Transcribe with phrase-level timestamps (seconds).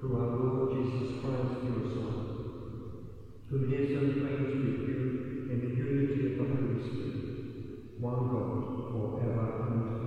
[0.00, 2.16] through our Lord Jesus Christ, your Son,
[3.48, 5.14] who lives and reigns with you
[5.48, 7.30] in the unity of the Holy Spirit,
[8.00, 8.58] one God,
[8.92, 10.03] forever and ever.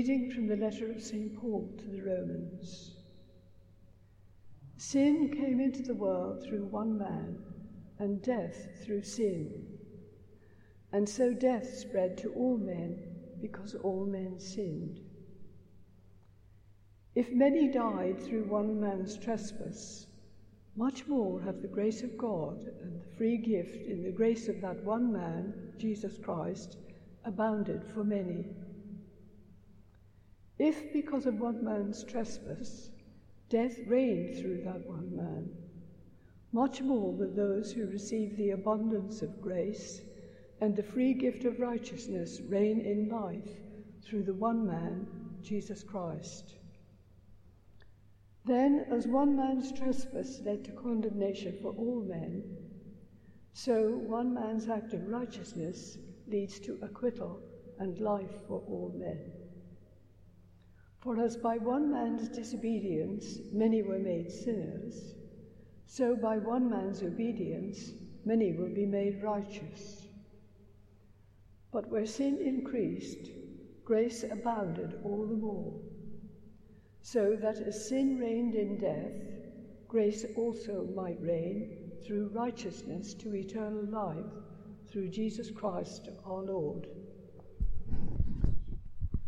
[0.00, 1.38] Reading from the letter of St.
[1.38, 2.92] Paul to the Romans.
[4.78, 7.36] Sin came into the world through one man,
[7.98, 9.62] and death through sin.
[10.92, 12.98] And so death spread to all men
[13.42, 15.00] because all men sinned.
[17.14, 20.06] If many died through one man's trespass,
[20.76, 24.62] much more have the grace of God and the free gift in the grace of
[24.62, 26.78] that one man, Jesus Christ,
[27.26, 28.46] abounded for many.
[30.60, 32.90] If, because of one man's trespass,
[33.48, 35.48] death reigned through that one man,
[36.52, 40.02] much more will those who receive the abundance of grace
[40.60, 43.48] and the free gift of righteousness reign in life
[44.04, 45.06] through the one man,
[45.40, 46.56] Jesus Christ.
[48.44, 52.44] Then, as one man's trespass led to condemnation for all men,
[53.54, 55.96] so one man's act of righteousness
[56.28, 57.40] leads to acquittal
[57.78, 59.39] and life for all men.
[61.00, 65.14] For as by one man's disobedience many were made sinners,
[65.86, 67.92] so by one man's obedience
[68.26, 70.06] many will be made righteous.
[71.72, 73.30] But where sin increased,
[73.84, 75.72] grace abounded all the more,
[77.00, 79.14] so that as sin reigned in death,
[79.88, 84.32] grace also might reign through righteousness to eternal life
[84.86, 86.88] through Jesus Christ our Lord.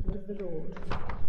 [0.08, 1.21] Of the Lord.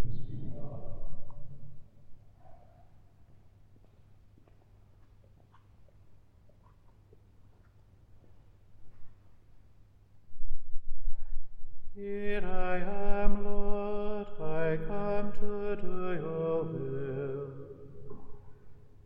[12.03, 12.79] Here I
[13.23, 17.47] am, Lord, I come to do your will.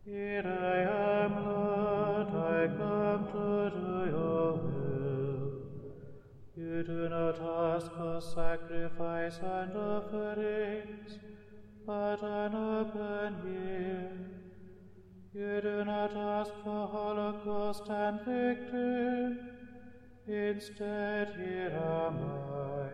[0.03, 0.77] Here I
[1.21, 5.43] am, Lord, I come to do your will.
[6.55, 11.19] You do not ask for sacrifice and offerings,
[11.85, 14.09] but an open ear.
[15.35, 19.56] You do not ask for holocaust and victim,
[20.27, 22.89] Instead, here am I.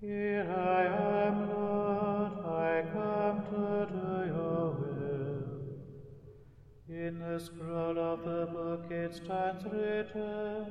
[0.00, 0.84] Here I
[1.26, 5.44] am, Lord, I come to do your will.
[6.88, 10.66] In the scroll of the book it stands written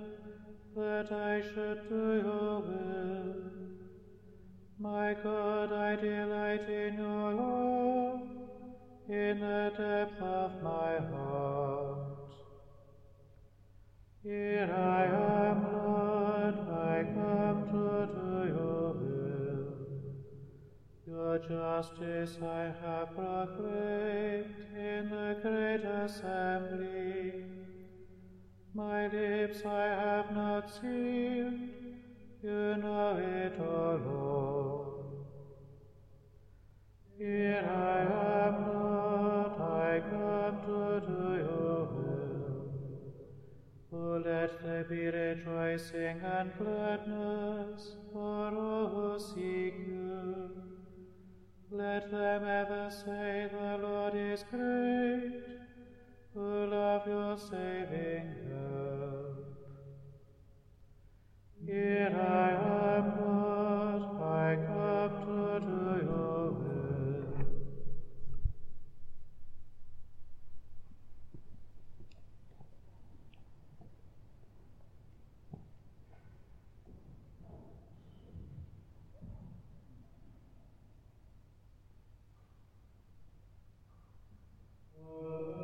[0.76, 2.09] that I should do
[44.26, 50.50] let there be rejoicing and gladness for oh, all who seek you.
[51.72, 55.44] Let them ever say, The Lord is great,
[56.34, 59.46] who love your saving help.
[61.66, 63.49] Here I am, Lord,
[85.28, 85.59] Oh.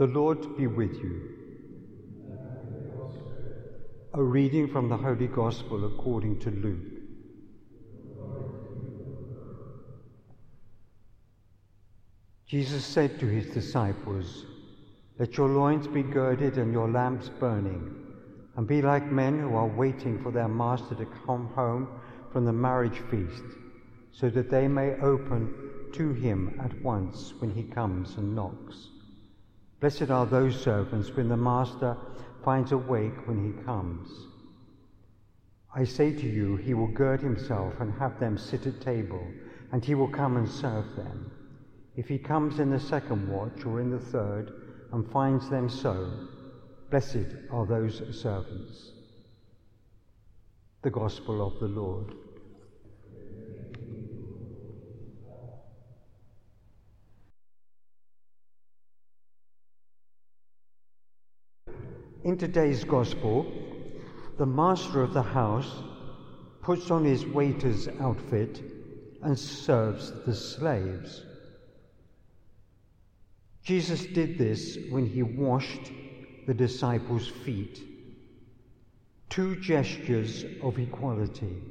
[0.00, 1.20] The Lord be with you.
[4.14, 7.02] A reading from the Holy Gospel according to Luke.
[12.46, 14.46] Jesus said to his disciples,
[15.18, 17.94] Let your loins be girded and your lamps burning,
[18.56, 22.00] and be like men who are waiting for their master to come home
[22.32, 23.44] from the marriage feast,
[24.12, 25.52] so that they may open
[25.92, 28.88] to him at once when he comes and knocks.
[29.80, 31.96] Blessed are those servants when the master
[32.44, 34.08] finds awake when he comes.
[35.74, 39.26] I say to you, he will gird himself and have them sit at table,
[39.72, 41.30] and he will come and serve them.
[41.96, 44.52] If he comes in the second watch or in the third
[44.92, 46.10] and finds them so,
[46.90, 48.92] blessed are those servants.
[50.82, 52.14] The Gospel of the Lord.
[62.22, 63.50] In today's Gospel,
[64.36, 65.82] the master of the house
[66.60, 68.60] puts on his waiter's outfit
[69.22, 71.24] and serves the slaves.
[73.64, 75.90] Jesus did this when he washed
[76.46, 77.80] the disciples' feet.
[79.30, 81.62] Two gestures of equality.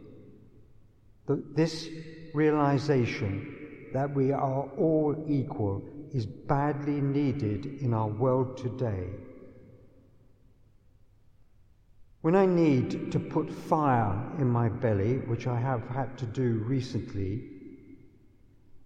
[1.28, 1.90] This
[2.34, 9.10] realization that we are all equal is badly needed in our world today.
[12.22, 16.64] When I need to put fire in my belly, which I have had to do
[16.66, 17.44] recently,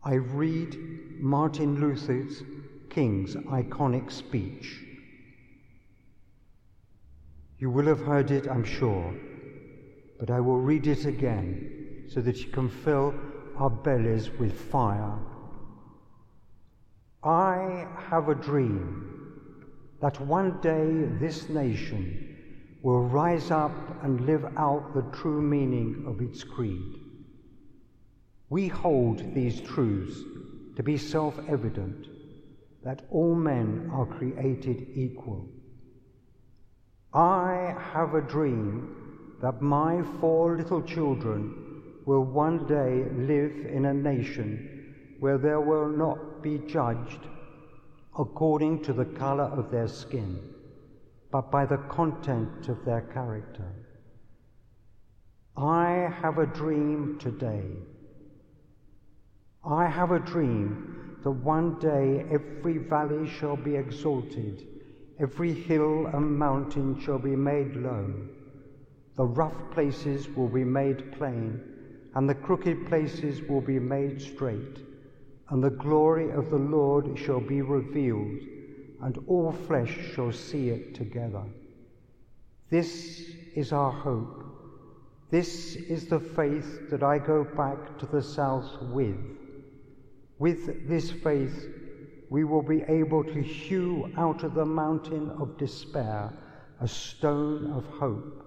[0.03, 0.77] I read
[1.19, 2.27] Martin Luther
[2.91, 4.79] King's iconic speech.
[7.57, 9.15] You will have heard it, I'm sure,
[10.19, 13.15] but I will read it again so that you can fill
[13.57, 15.17] our bellies with fire.
[17.23, 22.32] I have a dream that one day this nation
[22.83, 23.71] will rise up
[24.03, 26.99] and live out the true meaning of its creed.
[28.49, 30.19] We hold these truths
[30.75, 32.07] to be self evident
[32.83, 35.47] that all men are created equal.
[37.13, 41.55] I have a dream that my four little children
[42.05, 47.19] will one day live in a nation where there will not be judged
[48.19, 50.52] according to the color of their skin
[51.33, 53.65] but by the content of their character.
[55.57, 57.71] I have a dream today.
[59.65, 64.67] I have a dream that one day every valley shall be exalted,
[65.19, 68.13] every hill and mountain shall be made low,
[69.15, 71.59] the rough places will be made plain,
[72.13, 74.77] and the crooked places will be made straight,
[75.49, 78.53] and the glory of the Lord shall be revealed
[79.03, 81.43] and all flesh shall see it together.
[82.69, 83.21] This
[83.53, 84.45] is our hope.
[85.29, 89.17] This is the faith that I go back to the south with.
[90.39, 91.67] With this faith,
[92.29, 96.31] we will be able to hew out of the mountain of despair
[96.79, 98.45] a stone of hope.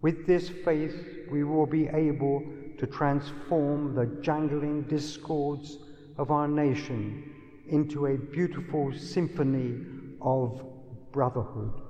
[0.00, 2.42] With this faith, we will be able
[2.78, 5.78] to transform the jangling discords
[6.18, 7.33] of our nation
[7.68, 9.80] into a beautiful symphony
[10.20, 10.64] of
[11.12, 11.83] brotherhood.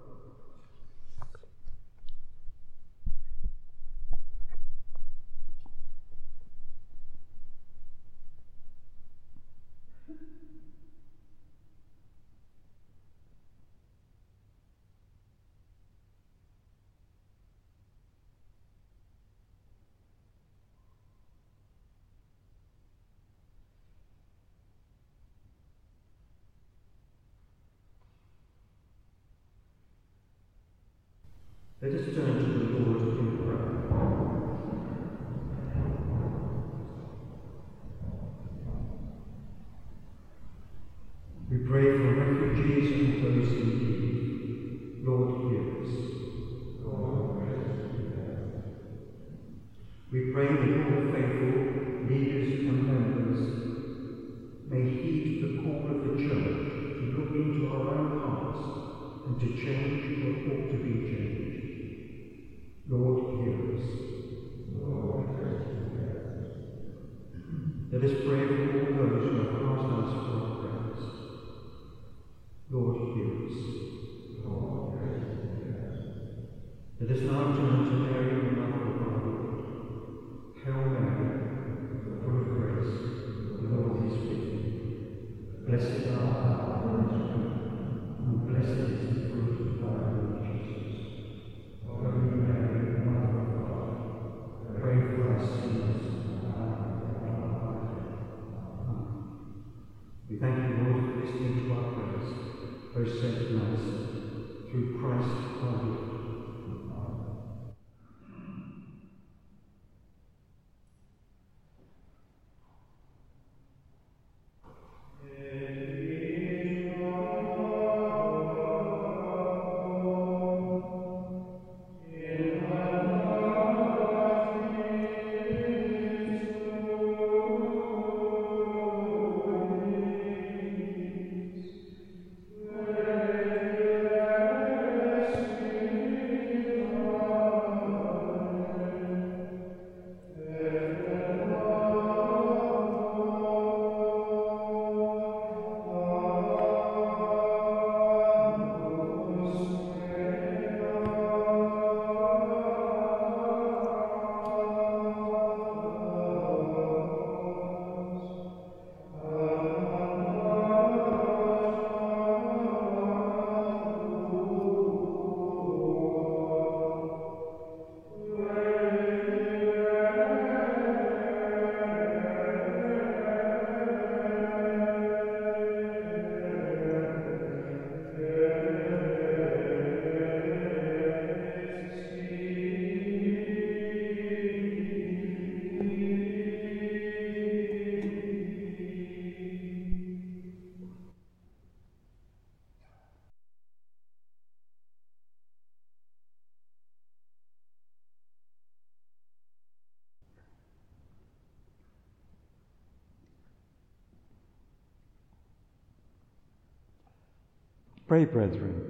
[208.14, 208.80] Pray, brethren,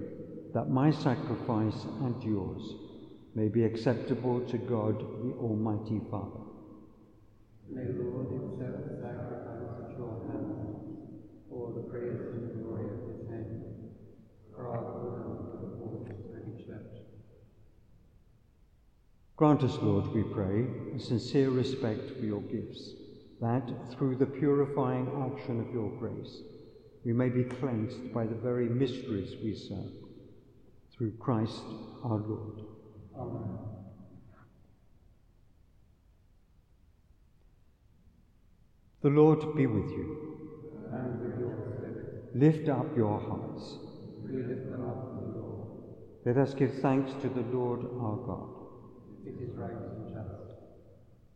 [0.53, 2.75] that my sacrifice and yours
[3.35, 6.45] may be acceptable to God the Almighty Father.
[7.71, 10.77] May the Lord accept the sacrifice at your hands
[11.49, 13.63] for the praise and glory of his name,
[14.55, 17.07] for our good and for the whole Holy Church.
[19.37, 22.91] Grant us, Lord, we pray, a sincere respect for your gifts,
[23.41, 26.43] that through the purifying action of your grace,
[27.05, 29.93] we may be cleansed by the very mysteries we serve.
[30.97, 31.61] Through Christ
[32.05, 32.61] our Lord.
[33.19, 33.59] Amen.
[39.03, 40.38] The Lord be with you.
[40.93, 43.75] And with your spirit, Lift up your hearts.
[44.25, 45.69] we lift them up to the Lord.
[46.25, 48.49] Let us give thanks to the Lord our God.
[49.27, 50.31] It is right and just.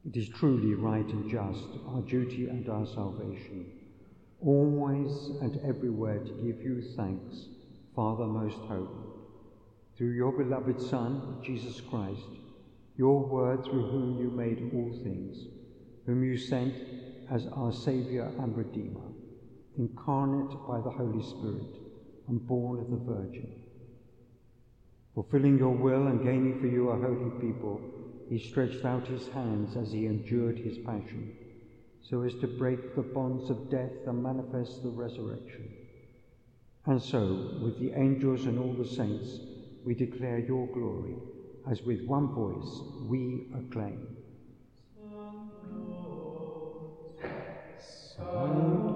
[0.07, 3.67] It is truly right and just, our duty and our salvation,
[4.45, 7.47] always and everywhere to give you thanks,
[7.95, 8.89] Father most holy,
[9.97, 12.23] through your beloved Son, Jesus Christ,
[12.97, 15.47] your word through whom you made all things,
[16.07, 16.75] whom you sent
[17.31, 19.13] as our Saviour and Redeemer,
[19.77, 21.79] incarnate by the Holy Spirit
[22.29, 23.51] and born of the Virgin.
[25.15, 27.81] Fulfilling your will and gaining for you a holy people,
[28.29, 31.35] he stretched out his hands as he endured his passion,
[32.09, 35.71] so as to break the bonds of death and manifest the resurrection.
[36.87, 39.41] And so, with the angels and all the saints,
[39.85, 41.17] we declare your glory,
[41.71, 44.17] as with one voice we acclaim.
[48.31, 48.88] You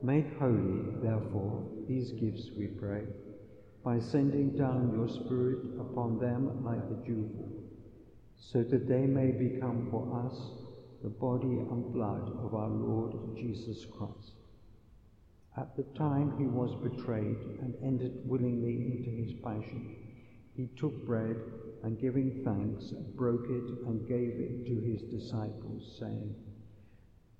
[0.00, 3.02] Make holy, therefore, these gifts, we pray,
[3.82, 7.50] by sending down your Spirit upon them like the dewfall,
[8.36, 10.38] so that they may become for us
[11.02, 14.34] the body and blood of our Lord Jesus Christ.
[15.56, 19.96] At the time he was betrayed and entered willingly into his passion,
[20.54, 21.36] he took bread
[21.82, 26.36] and giving thanks, broke it and gave it to his disciples, saying,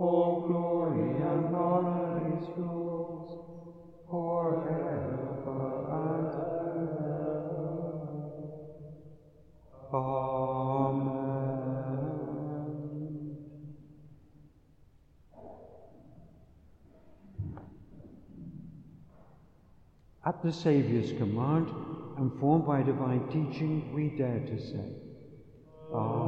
[0.00, 3.30] all glory and honor is yours
[4.10, 5.58] forever
[5.90, 7.58] and ever.
[9.92, 11.38] Amen.
[20.24, 21.68] At the Saviour's command,
[22.18, 24.92] and formed by divine teaching, we dare to say,
[25.92, 26.27] Our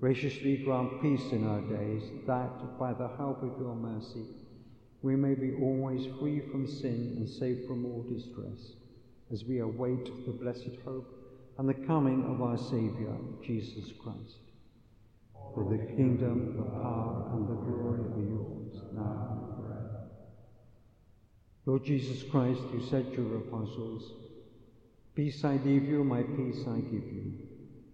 [0.00, 4.24] Graciously grant peace in our days, that by the help of your mercy
[5.02, 8.76] we may be always free from sin and safe from all distress,
[9.30, 11.06] as we await the blessed hope
[11.58, 14.38] and the coming of our Saviour, Jesus Christ.
[15.54, 20.08] For the kingdom, the power, and the glory are yours, now and forever.
[21.66, 24.12] Lord Jesus Christ, you said to your apostles,
[25.14, 27.49] Peace I leave you, my peace I give you.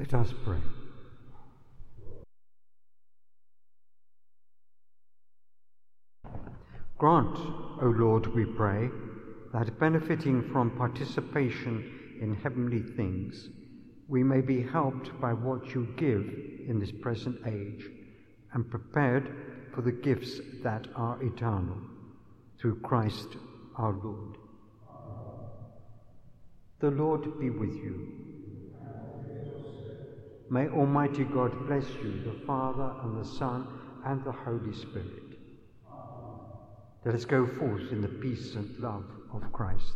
[0.00, 0.56] Let us pray.
[6.96, 7.36] Grant,
[7.82, 8.88] O Lord, we pray,
[9.52, 13.50] that benefiting from participation in heavenly things,
[14.08, 16.26] we may be helped by what you give
[16.66, 17.84] in this present age
[18.54, 19.30] and prepared
[19.74, 21.76] for the gifts that are eternal,
[22.58, 23.36] through Christ
[23.76, 24.38] our Lord.
[26.78, 28.29] The Lord be with you.
[30.52, 33.68] May Almighty God bless you, the Father and the Son
[34.04, 35.38] and the Holy Spirit.
[37.04, 39.94] Let us go forth in the peace and love of Christ.